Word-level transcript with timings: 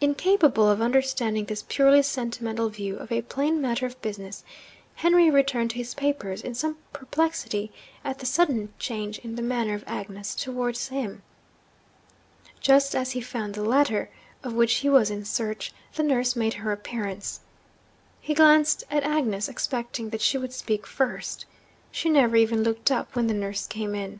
Incapable 0.00 0.68
of 0.68 0.82
understanding 0.82 1.44
this 1.44 1.62
purely 1.68 2.02
sentimental 2.02 2.68
view 2.68 2.96
of 2.96 3.12
a 3.12 3.22
plain 3.22 3.60
matter 3.60 3.86
of 3.86 4.02
business, 4.02 4.42
Henry 4.96 5.30
returned 5.30 5.70
to 5.70 5.76
his 5.76 5.94
papers, 5.94 6.42
in 6.42 6.52
some 6.52 6.78
perplexity 6.92 7.70
at 8.04 8.18
the 8.18 8.26
sudden 8.26 8.72
change 8.80 9.20
in 9.20 9.36
the 9.36 9.40
manner 9.40 9.74
of 9.74 9.84
Agnes 9.86 10.34
towards 10.34 10.88
him. 10.88 11.22
Just 12.58 12.96
as 12.96 13.12
he 13.12 13.20
found 13.20 13.54
the 13.54 13.62
letter 13.62 14.10
of 14.42 14.52
which 14.52 14.78
he 14.78 14.88
was 14.88 15.10
in 15.12 15.24
search, 15.24 15.72
the 15.94 16.02
nurse 16.02 16.34
made 16.34 16.54
her 16.54 16.72
appearance. 16.72 17.38
He 18.20 18.34
glanced 18.34 18.82
at 18.90 19.04
Agnes, 19.04 19.48
expecting 19.48 20.10
that 20.10 20.22
she 20.22 20.36
would 20.38 20.52
speak 20.52 20.88
first. 20.88 21.46
She 21.92 22.08
never 22.10 22.34
even 22.34 22.64
looked 22.64 22.90
up 22.90 23.14
when 23.14 23.28
the 23.28 23.32
nurse 23.32 23.68
came 23.68 23.94
in. 23.94 24.18